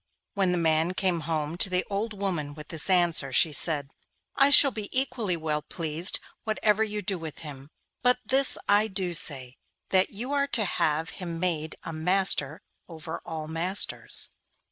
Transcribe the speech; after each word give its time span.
When 0.33 0.51
the 0.51 0.57
man 0.57 0.95
came 0.95 1.19
home 1.29 1.57
to 1.57 1.69
the 1.69 1.85
old 1.87 2.11
woman 2.19 2.55
with 2.55 2.69
this 2.69 2.89
answer, 2.89 3.31
she 3.31 3.53
said, 3.53 3.91
'I 4.35 4.49
shall 4.49 4.71
be 4.71 4.89
equally 4.91 5.37
well 5.37 5.61
pleased 5.61 6.19
whatever 6.43 6.83
you 6.83 7.03
do 7.03 7.19
with 7.19 7.37
him; 7.45 7.69
but 8.01 8.17
this 8.25 8.57
I 8.67 8.87
do 8.87 9.13
say, 9.13 9.57
that 9.89 10.09
you 10.09 10.31
are 10.31 10.47
to 10.47 10.65
have 10.65 11.11
him 11.21 11.39
made 11.39 11.75
a 11.83 11.93
master 11.93 12.63
over 12.89 13.21
all 13.27 13.47
masters. 13.47 14.29